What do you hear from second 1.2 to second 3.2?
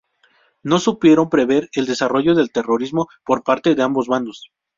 prever el desarrollo del terrorismo